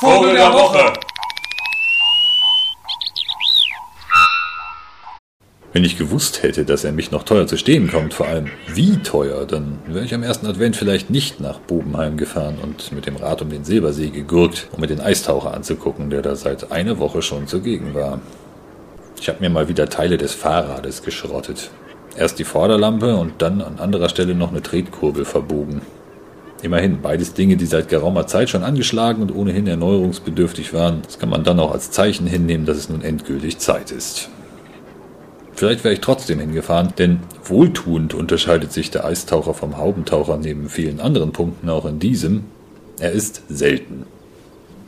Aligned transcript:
Vogel 0.00 0.34
der 0.34 0.52
Woche. 0.52 0.92
Wenn 5.72 5.84
ich 5.84 5.96
gewusst 5.96 6.42
hätte, 6.42 6.66
dass 6.66 6.84
er 6.84 6.92
mich 6.92 7.10
noch 7.10 7.22
teuer 7.22 7.46
zu 7.46 7.56
stehen 7.56 7.90
kommt, 7.90 8.12
vor 8.12 8.26
allem 8.26 8.48
wie 8.66 8.98
teuer, 8.98 9.46
dann 9.46 9.78
wäre 9.86 10.04
ich 10.04 10.12
am 10.12 10.22
ersten 10.22 10.46
Advent 10.46 10.76
vielleicht 10.76 11.08
nicht 11.08 11.40
nach 11.40 11.60
Bobenheim 11.60 12.18
gefahren 12.18 12.58
und 12.62 12.92
mit 12.92 13.06
dem 13.06 13.16
Rad 13.16 13.40
um 13.40 13.48
den 13.48 13.64
Silbersee 13.64 14.10
gegurkt, 14.10 14.68
um 14.72 14.82
mir 14.82 14.86
den 14.86 15.00
Eistaucher 15.00 15.54
anzugucken, 15.54 16.10
der 16.10 16.20
da 16.20 16.36
seit 16.36 16.72
einer 16.72 16.98
Woche 16.98 17.22
schon 17.22 17.46
zugegen 17.46 17.94
war. 17.94 18.20
Ich 19.18 19.30
habe 19.30 19.40
mir 19.40 19.48
mal 19.48 19.68
wieder 19.68 19.88
Teile 19.88 20.18
des 20.18 20.34
Fahrrades 20.34 21.04
geschrottet. 21.04 21.70
Erst 22.18 22.38
die 22.38 22.44
Vorderlampe 22.44 23.16
und 23.16 23.40
dann 23.40 23.62
an 23.62 23.78
anderer 23.78 24.10
Stelle 24.10 24.34
noch 24.34 24.50
eine 24.50 24.62
Tretkurbel 24.62 25.24
verbogen. 25.24 25.80
Immerhin, 26.62 27.02
beides 27.02 27.34
Dinge, 27.34 27.56
die 27.56 27.66
seit 27.66 27.88
geraumer 27.88 28.26
Zeit 28.26 28.48
schon 28.48 28.62
angeschlagen 28.62 29.22
und 29.22 29.34
ohnehin 29.34 29.66
erneuerungsbedürftig 29.66 30.72
waren. 30.72 31.02
Das 31.02 31.18
kann 31.18 31.28
man 31.28 31.44
dann 31.44 31.60
auch 31.60 31.72
als 31.72 31.90
Zeichen 31.90 32.26
hinnehmen, 32.26 32.66
dass 32.66 32.78
es 32.78 32.88
nun 32.88 33.02
endgültig 33.02 33.58
Zeit 33.58 33.90
ist. 33.90 34.30
Vielleicht 35.52 35.84
wäre 35.84 35.94
ich 35.94 36.00
trotzdem 36.00 36.38
hingefahren, 36.38 36.92
denn 36.98 37.20
wohltuend 37.44 38.14
unterscheidet 38.14 38.72
sich 38.72 38.90
der 38.90 39.04
Eistaucher 39.04 39.54
vom 39.54 39.78
Haubentaucher 39.78 40.36
neben 40.36 40.68
vielen 40.68 41.00
anderen 41.00 41.32
Punkten 41.32 41.70
auch 41.70 41.86
in 41.86 41.98
diesem. 41.98 42.44
Er 43.00 43.12
ist 43.12 43.42
selten. 43.48 44.04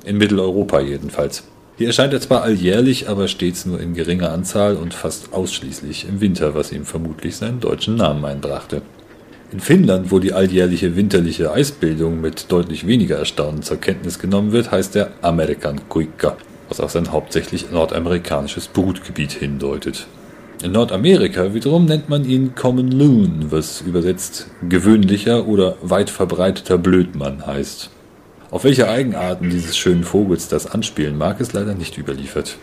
In 0.05 0.19
Mitteleuropa 0.19 0.81
jedenfalls. 0.81 1.45
Hier 1.79 1.87
erscheint 1.87 2.13
er 2.13 2.21
zwar 2.21 2.43
alljährlich, 2.43 3.09
aber 3.09 3.29
stets 3.29 3.65
nur 3.65 3.81
in 3.81 3.95
geringer 3.95 4.33
Anzahl 4.33 4.77
und 4.77 4.95
fast 4.95 5.33
ausschließlich 5.33 6.09
im 6.09 6.21
Winter, 6.21 6.55
was 6.55 6.73
ihm 6.73 6.85
vermutlich 6.85 7.37
seinen 7.37 7.61
deutschen 7.61 7.97
Namen 7.97 8.25
einbrachte. 8.25 8.83
In 9.51 9.61
Finnland, 9.61 10.11
wo 10.11 10.19
die 10.19 10.35
alljährliche 10.35 10.95
winterliche 10.95 11.51
Eisbildung 11.51 12.21
mit 12.21 12.53
deutlich 12.53 12.87
weniger 12.87 13.17
Erstaunen 13.17 13.63
zur 13.63 13.79
Kenntnis 13.79 14.19
genommen 14.19 14.53
wird, 14.53 14.71
heißt 14.71 14.95
er 14.97 15.13
Amerikan 15.23 15.89
Kuikka, 15.89 16.37
was 16.69 16.81
auf 16.81 16.91
sein 16.91 17.13
hauptsächlich 17.13 17.71
nordamerikanisches 17.71 18.69
Brutgebiet 18.69 19.33
hindeutet. 19.33 20.07
In 20.63 20.73
Nordamerika 20.73 21.55
wiederum 21.55 21.87
nennt 21.87 22.11
man 22.11 22.29
ihn 22.29 22.55
Common 22.57 22.91
Loon, 22.91 23.47
was 23.49 23.81
übersetzt 23.81 24.49
gewöhnlicher 24.69 25.47
oder 25.47 25.77
weit 25.81 26.11
verbreiteter 26.11 26.77
Blödmann 26.77 27.47
heißt. 27.47 27.89
Auf 28.51 28.65
welche 28.65 28.89
Eigenarten 28.89 29.49
dieses 29.49 29.79
schönen 29.79 30.05
Vogels 30.05 30.49
das 30.49 30.67
anspielen 30.67 31.17
mag, 31.17 31.41
ist 31.41 31.55
leider 31.55 31.75
nicht 31.75 31.97
überliefert. 31.97 32.59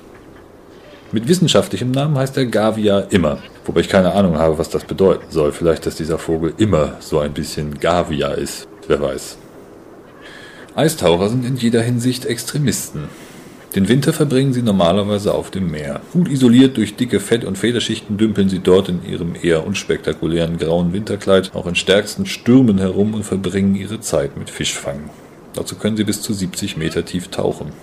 Mit 1.12 1.28
wissenschaftlichem 1.28 1.90
Namen 1.90 2.18
heißt 2.18 2.38
er 2.38 2.46
Gavia 2.46 3.00
immer, 3.00 3.40
wobei 3.66 3.82
ich 3.82 3.90
keine 3.90 4.14
Ahnung 4.14 4.38
habe, 4.38 4.58
was 4.58 4.70
das 4.70 4.86
bedeuten 4.86 5.26
soll. 5.30 5.52
Vielleicht, 5.52 5.86
dass 5.86 5.96
dieser 5.96 6.18
Vogel 6.18 6.54
immer 6.58 6.94
so 7.00 7.20
ein 7.20 7.34
bisschen 7.34 7.80
Gavia 7.80 8.30
ist, 8.30 8.68
wer 8.88 9.02
weiß. 9.02 9.38
Eistaucher 10.76 11.30
sind 11.30 11.46
in 11.46 11.56
jeder 11.56 11.82
Hinsicht 11.82 12.26
Extremisten. 12.26 13.10
Den 13.76 13.90
Winter 13.90 14.14
verbringen 14.14 14.54
sie 14.54 14.62
normalerweise 14.62 15.34
auf 15.34 15.52
dem 15.52 15.70
Meer. 15.70 16.00
Gut 16.14 16.30
isoliert 16.30 16.78
durch 16.78 16.96
dicke 16.96 17.20
Fett- 17.20 17.44
und 17.44 17.58
Federschichten 17.58 18.18
dümpeln 18.18 18.48
sie 18.48 18.60
dort 18.60 18.88
in 18.88 19.06
ihrem 19.06 19.34
eher 19.42 19.68
unspektakulären 19.68 20.58
grauen 20.58 20.94
Winterkleid 20.94 21.54
auch 21.56 21.68
in 21.68 21.76
stärksten 21.76 22.26
Stürmen 22.26 22.78
herum 22.78 23.14
und 23.14 23.24
verbringen 23.24 23.76
ihre 23.76 24.00
Zeit 24.00 24.38
mit 24.38 24.50
Fischfangen. 24.50 25.10
Dazu 25.54 25.76
können 25.76 25.98
sie 25.98 26.06
bis 26.06 26.22
zu 26.22 26.34
70 26.34 26.78
Meter 26.78 27.04
tief 27.04 27.28
tauchen. 27.28 27.74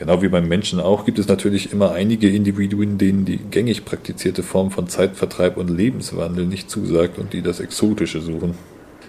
Genau 0.00 0.22
wie 0.22 0.28
beim 0.28 0.48
Menschen 0.48 0.80
auch 0.80 1.04
gibt 1.04 1.18
es 1.18 1.28
natürlich 1.28 1.74
immer 1.74 1.92
einige 1.92 2.30
Individuen, 2.30 2.96
denen 2.96 3.26
die 3.26 3.36
gängig 3.36 3.84
praktizierte 3.84 4.42
Form 4.42 4.70
von 4.70 4.88
Zeitvertreib 4.88 5.58
und 5.58 5.68
Lebenswandel 5.68 6.46
nicht 6.46 6.70
zusagt 6.70 7.18
und 7.18 7.34
die 7.34 7.42
das 7.42 7.60
Exotische 7.60 8.22
suchen. 8.22 8.54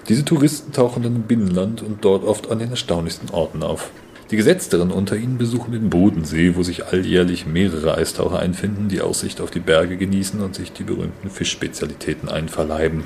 Diese 0.10 0.26
Touristen 0.26 0.74
tauchen 0.74 1.02
dann 1.02 1.16
im 1.16 1.22
Binnenland 1.22 1.82
und 1.82 2.04
dort 2.04 2.26
oft 2.26 2.52
an 2.52 2.60
den 2.60 2.72
erstaunlichsten 2.72 3.30
Orten 3.30 3.64
auf. 3.64 3.90
Die 4.32 4.36
Gesetzteren 4.36 4.92
unter 4.92 5.16
ihnen 5.16 5.38
besuchen 5.38 5.72
den 5.72 5.90
Bodensee, 5.90 6.58
wo 6.58 6.64
sich 6.64 6.86
alljährlich 6.88 7.46
mehrere 7.46 7.96
Eistaucher 7.96 8.40
einfinden, 8.40 8.90
die 8.90 9.00
Aussicht 9.00 9.40
auf 9.40 9.50
die 9.50 9.62
Berge 9.62 9.96
genießen 9.96 10.42
und 10.42 10.56
sich 10.56 10.74
die 10.74 10.84
berühmten 10.84 11.30
Fischspezialitäten 11.30 12.28
einverleiben. 12.28 13.06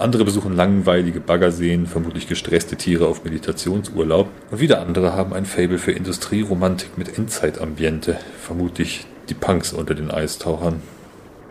Andere 0.00 0.24
besuchen 0.24 0.56
langweilige 0.56 1.20
Baggerseen, 1.20 1.86
vermutlich 1.86 2.26
gestresste 2.26 2.76
Tiere 2.76 3.06
auf 3.06 3.22
Meditationsurlaub. 3.22 4.30
Und 4.50 4.58
wieder 4.58 4.80
andere 4.80 5.12
haben 5.12 5.34
ein 5.34 5.44
Fable 5.44 5.76
für 5.76 5.92
Industrieromantik 5.92 6.96
mit 6.96 7.18
Endzeitambiente, 7.18 8.16
vermutlich 8.40 9.04
die 9.28 9.34
Punks 9.34 9.74
unter 9.74 9.94
den 9.94 10.10
Eistauchern. 10.10 10.80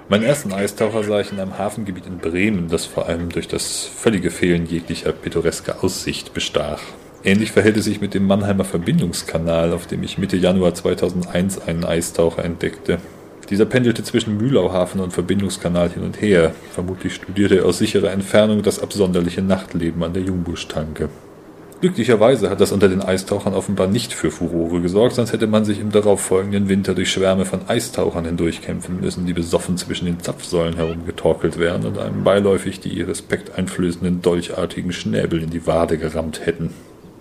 Meinen 0.09 0.23
ersten 0.23 0.51
Eistaucher 0.51 1.03
sah 1.03 1.19
ich 1.19 1.31
in 1.31 1.39
einem 1.39 1.59
Hafengebiet 1.59 2.07
in 2.07 2.17
Bremen, 2.17 2.69
das 2.69 2.87
vor 2.87 3.07
allem 3.07 3.29
durch 3.29 3.47
das 3.47 3.83
völlige 3.85 4.31
Fehlen 4.31 4.65
jeglicher 4.65 5.11
pittoresker 5.11 5.83
Aussicht 5.83 6.33
bestach. 6.33 6.81
Ähnlich 7.23 7.51
verhält 7.51 7.77
es 7.77 7.85
sich 7.85 8.01
mit 8.01 8.15
dem 8.15 8.25
Mannheimer 8.25 8.65
Verbindungskanal, 8.65 9.73
auf 9.73 9.85
dem 9.85 10.01
ich 10.01 10.17
Mitte 10.17 10.37
Januar 10.37 10.73
2001 10.73 11.67
einen 11.67 11.85
Eistaucher 11.85 12.43
entdeckte. 12.43 12.97
Dieser 13.49 13.65
pendelte 13.65 14.03
zwischen 14.03 14.37
Mühlauhafen 14.37 15.01
und 15.01 15.11
Verbindungskanal 15.11 15.89
hin 15.89 16.03
und 16.03 16.21
her. 16.21 16.53
Vermutlich 16.71 17.15
studierte 17.15 17.57
er 17.57 17.65
aus 17.65 17.79
sicherer 17.79 18.11
Entfernung 18.11 18.61
das 18.61 18.79
absonderliche 18.79 19.41
Nachtleben 19.41 20.03
an 20.03 20.13
der 20.13 20.21
Jungbuschtanke. 20.21 21.09
Glücklicherweise 21.81 22.49
hat 22.49 22.59
das 22.59 22.73
unter 22.73 22.89
den 22.89 23.01
Eistauchern 23.01 23.53
offenbar 23.53 23.87
nicht 23.87 24.13
für 24.13 24.31
Furore 24.31 24.81
gesorgt, 24.81 25.15
sonst 25.15 25.31
hätte 25.31 25.47
man 25.47 25.63
sich 25.63 25.79
im 25.79 25.91
darauffolgenden 25.91 26.67
Winter 26.67 26.93
durch 26.93 27.09
Schwärme 27.09 27.45
von 27.45 27.61
Eistauchern 27.69 28.25
hindurchkämpfen 28.25 28.99
müssen, 28.99 29.25
die 29.25 29.33
besoffen 29.33 29.77
zwischen 29.77 30.05
den 30.05 30.19
Zapfsäulen 30.19 30.75
herumgetorkelt 30.75 31.57
wären 31.57 31.85
und 31.85 31.97
einem 31.97 32.25
beiläufig 32.25 32.81
die 32.81 32.89
ihr 32.89 33.07
respekteinflößenden 33.07 34.21
dolchartigen 34.21 34.91
Schnäbel 34.91 35.41
in 35.41 35.51
die 35.51 35.65
Wade 35.65 35.97
gerammt 35.97 36.45
hätten. 36.45 36.71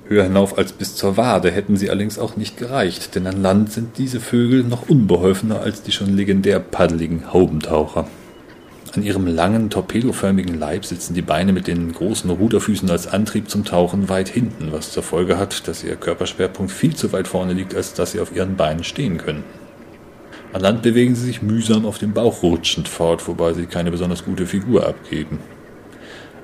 Höher 0.08 0.24
hinauf 0.24 0.56
als 0.56 0.72
bis 0.72 0.96
zur 0.96 1.18
Wade 1.18 1.50
hätten 1.50 1.76
sie 1.76 1.90
allerdings 1.90 2.18
auch 2.18 2.36
nicht 2.36 2.56
gereicht, 2.56 3.14
denn 3.14 3.26
an 3.26 3.42
Land 3.42 3.72
sind 3.72 3.98
diese 3.98 4.20
Vögel 4.20 4.64
noch 4.64 4.88
unbeholfener 4.88 5.60
als 5.60 5.82
die 5.82 5.92
schon 5.92 6.16
legendär 6.16 6.60
paddeligen 6.60 7.30
Haubentaucher. 7.30 8.08
An 8.96 9.02
ihrem 9.02 9.26
langen, 9.26 9.68
torpedoförmigen 9.68 10.58
Leib 10.58 10.86
sitzen 10.86 11.12
die 11.12 11.20
Beine 11.20 11.52
mit 11.52 11.66
den 11.66 11.92
großen 11.92 12.30
Ruderfüßen 12.30 12.90
als 12.90 13.06
Antrieb 13.06 13.50
zum 13.50 13.66
Tauchen 13.66 14.08
weit 14.08 14.30
hinten, 14.30 14.72
was 14.72 14.92
zur 14.92 15.02
Folge 15.02 15.38
hat, 15.38 15.68
dass 15.68 15.84
ihr 15.84 15.94
Körperschwerpunkt 15.94 16.72
viel 16.72 16.96
zu 16.96 17.12
weit 17.12 17.28
vorne 17.28 17.52
liegt, 17.52 17.74
als 17.74 17.92
dass 17.92 18.12
sie 18.12 18.20
auf 18.20 18.34
ihren 18.34 18.56
Beinen 18.56 18.84
stehen 18.84 19.18
können. 19.18 19.44
An 20.54 20.62
Land 20.62 20.80
bewegen 20.80 21.14
sie 21.14 21.26
sich 21.26 21.42
mühsam 21.42 21.84
auf 21.84 21.98
dem 21.98 22.14
Bauch 22.14 22.42
rutschend 22.42 22.88
fort, 22.88 23.28
wobei 23.28 23.52
sie 23.52 23.66
keine 23.66 23.90
besonders 23.90 24.24
gute 24.24 24.46
Figur 24.46 24.86
abgeben. 24.86 25.38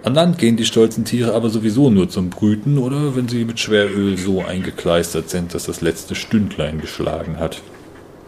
An 0.04 0.12
Land 0.12 0.36
gehen 0.36 0.58
die 0.58 0.66
stolzen 0.66 1.06
Tiere 1.06 1.32
aber 1.32 1.48
sowieso 1.48 1.88
nur 1.88 2.10
zum 2.10 2.28
Brüten 2.28 2.76
oder 2.76 3.16
wenn 3.16 3.26
sie 3.26 3.46
mit 3.46 3.58
Schweröl 3.58 4.18
so 4.18 4.44
eingekleistert 4.44 5.30
sind, 5.30 5.54
dass 5.54 5.64
das 5.64 5.80
letzte 5.80 6.14
Stündlein 6.14 6.78
geschlagen 6.78 7.38
hat. 7.38 7.62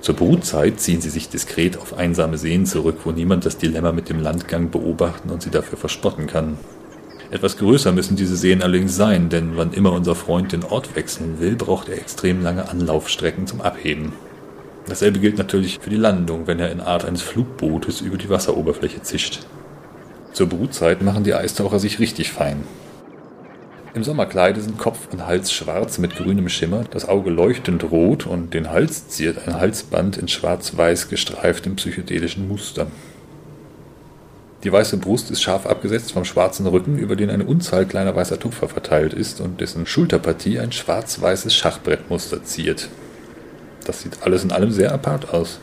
Zur 0.00 0.16
Brutzeit 0.16 0.80
ziehen 0.80 1.02
sie 1.02 1.10
sich 1.10 1.28
diskret 1.28 1.76
auf 1.76 1.92
einsame 1.92 2.38
Seen 2.38 2.64
zurück, 2.64 3.00
wo 3.04 3.12
niemand 3.12 3.44
das 3.44 3.58
Dilemma 3.58 3.92
mit 3.92 4.08
dem 4.08 4.20
Landgang 4.20 4.70
beobachten 4.70 5.28
und 5.28 5.42
sie 5.42 5.50
dafür 5.50 5.76
verspotten 5.76 6.26
kann. 6.26 6.56
Etwas 7.30 7.58
größer 7.58 7.92
müssen 7.92 8.16
diese 8.16 8.36
Seen 8.36 8.62
allerdings 8.62 8.96
sein, 8.96 9.28
denn 9.28 9.58
wann 9.58 9.74
immer 9.74 9.92
unser 9.92 10.14
Freund 10.14 10.52
den 10.52 10.64
Ort 10.64 10.96
wechseln 10.96 11.40
will, 11.40 11.56
braucht 11.56 11.90
er 11.90 11.98
extrem 11.98 12.42
lange 12.42 12.70
Anlaufstrecken 12.70 13.46
zum 13.46 13.60
Abheben. 13.60 14.14
Dasselbe 14.88 15.18
gilt 15.18 15.36
natürlich 15.36 15.78
für 15.78 15.90
die 15.90 15.96
Landung, 15.96 16.46
wenn 16.46 16.58
er 16.58 16.72
in 16.72 16.80
Art 16.80 17.04
eines 17.04 17.20
Flugbootes 17.20 18.00
über 18.00 18.16
die 18.16 18.30
Wasseroberfläche 18.30 19.02
zischt. 19.02 19.40
Zur 20.36 20.50
Brutzeit 20.50 21.00
machen 21.00 21.24
die 21.24 21.32
Eistaucher 21.32 21.78
sich 21.78 21.98
richtig 21.98 22.30
fein. 22.30 22.62
Im 23.94 24.04
Sommerkleide 24.04 24.60
sind 24.60 24.76
Kopf 24.76 25.08
und 25.10 25.26
Hals 25.26 25.50
schwarz 25.50 25.96
mit 25.96 26.14
grünem 26.14 26.50
Schimmer, 26.50 26.84
das 26.90 27.08
Auge 27.08 27.30
leuchtend 27.30 27.90
rot 27.90 28.26
und 28.26 28.52
den 28.52 28.68
Hals 28.68 29.08
ziert 29.08 29.48
ein 29.48 29.58
Halsband 29.58 30.18
in 30.18 30.28
schwarz-weiß 30.28 31.08
gestreiftem 31.08 31.76
psychedelischen 31.76 32.48
Muster. 32.48 32.88
Die 34.62 34.70
weiße 34.70 34.98
Brust 34.98 35.30
ist 35.30 35.40
scharf 35.40 35.64
abgesetzt 35.64 36.12
vom 36.12 36.26
schwarzen 36.26 36.66
Rücken, 36.66 36.98
über 36.98 37.16
den 37.16 37.30
eine 37.30 37.46
Unzahl 37.46 37.86
kleiner 37.86 38.14
weißer 38.14 38.38
Tupfer 38.38 38.68
verteilt 38.68 39.14
ist 39.14 39.40
und 39.40 39.62
dessen 39.62 39.86
Schulterpartie 39.86 40.58
ein 40.60 40.70
schwarz-weißes 40.70 41.54
Schachbrettmuster 41.54 42.44
ziert. 42.44 42.90
Das 43.86 44.02
sieht 44.02 44.18
alles 44.20 44.44
in 44.44 44.52
allem 44.52 44.70
sehr 44.70 44.92
apart 44.92 45.32
aus. 45.32 45.60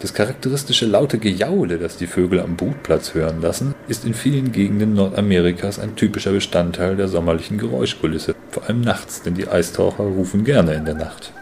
Das 0.00 0.14
charakteristische 0.14 0.86
laute 0.86 1.18
Gejaule, 1.18 1.76
das 1.78 1.96
die 1.96 2.06
Vögel 2.06 2.38
am 2.38 2.54
Brutplatz 2.54 3.14
hören 3.14 3.40
lassen, 3.42 3.74
ist 3.88 4.04
in 4.04 4.14
vielen 4.14 4.52
Gegenden 4.52 4.94
Nordamerikas 4.94 5.80
ein 5.80 5.96
typischer 5.96 6.30
Bestandteil 6.30 6.94
der 6.94 7.08
sommerlichen 7.08 7.58
Geräuschkulisse, 7.58 8.36
vor 8.50 8.64
allem 8.64 8.80
nachts, 8.80 9.22
denn 9.22 9.34
die 9.34 9.48
Eistaucher 9.48 10.04
rufen 10.04 10.44
gerne 10.44 10.74
in 10.74 10.84
der 10.84 10.94
Nacht. 10.94 11.32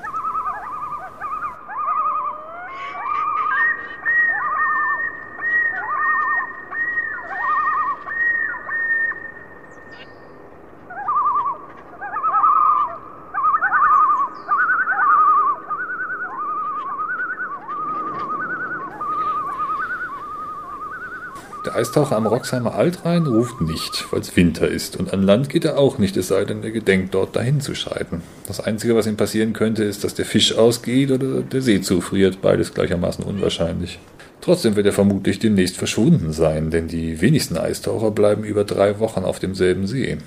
Eistaucher 21.77 22.17
am 22.17 22.27
Roxheimer 22.27 22.75
Altrhein 22.75 23.27
ruft 23.27 23.61
nicht, 23.61 24.07
weil 24.11 24.21
es 24.21 24.35
Winter 24.35 24.67
ist. 24.67 24.97
Und 24.97 25.13
an 25.13 25.23
Land 25.23 25.51
geht 25.51 25.67
er 25.67 25.79
auch 25.79 25.99
nicht, 25.99 26.17
es 26.17 26.29
sei 26.29 26.45
denn, 26.45 26.63
er 26.63 26.71
gedenkt 26.71 27.15
dort 27.15 27.37
dahin 27.37 27.61
zu 27.61 27.75
schreiten. 27.75 28.23
Das 28.47 28.61
Einzige, 28.61 28.97
was 28.97 29.07
ihm 29.07 29.17
passieren 29.17 29.53
könnte, 29.53 29.85
ist, 29.85 30.03
dass 30.03 30.15
der 30.15 30.25
Fisch 30.25 30.55
ausgeht 30.57 31.11
oder 31.11 31.43
der 31.43 31.61
See 31.61 31.83
zufriert. 31.83 32.41
Beides 32.41 32.73
gleichermaßen 32.73 33.23
unwahrscheinlich. 33.23 33.99
Trotzdem 34.41 34.75
wird 34.77 34.87
er 34.87 34.93
vermutlich 34.93 35.39
demnächst 35.39 35.77
verschwunden 35.77 36.33
sein, 36.33 36.71
denn 36.71 36.89
die 36.89 37.21
wenigsten 37.21 37.59
Eistaucher 37.59 38.11
bleiben 38.11 38.45
über 38.45 38.65
drei 38.65 38.99
Wochen 38.99 39.25
auf 39.25 39.39
demselben 39.39 39.87
See. 39.87 40.19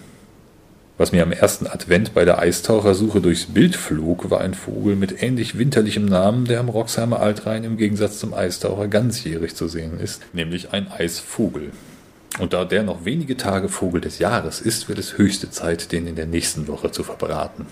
Was 0.99 1.13
mir 1.13 1.23
am 1.23 1.31
ersten 1.31 1.65
Advent 1.65 2.13
bei 2.13 2.25
der 2.25 2.39
Eistauchersuche 2.39 3.21
durchs 3.21 3.45
Bild 3.45 3.77
flog, 3.77 4.29
war 4.29 4.41
ein 4.41 4.53
Vogel 4.53 4.97
mit 4.97 5.23
ähnlich 5.23 5.57
winterlichem 5.57 6.03
Namen, 6.03 6.43
der 6.43 6.59
am 6.59 6.67
Roxheimer 6.67 7.21
Altrhein 7.21 7.63
im 7.63 7.77
Gegensatz 7.77 8.19
zum 8.19 8.33
Eistaucher 8.33 8.89
ganzjährig 8.89 9.55
zu 9.55 9.69
sehen 9.69 9.97
ist, 9.97 10.21
nämlich 10.33 10.73
ein 10.73 10.91
Eisvogel. 10.91 11.71
Und 12.39 12.51
da 12.51 12.65
der 12.65 12.83
noch 12.83 13.05
wenige 13.05 13.37
Tage 13.37 13.69
Vogel 13.69 14.01
des 14.01 14.19
Jahres 14.19 14.59
ist, 14.59 14.89
wird 14.89 14.99
es 14.99 15.17
höchste 15.17 15.49
Zeit, 15.49 15.93
den 15.93 16.05
in 16.05 16.17
der 16.17 16.27
nächsten 16.27 16.67
Woche 16.67 16.91
zu 16.91 17.05
verbraten. 17.05 17.65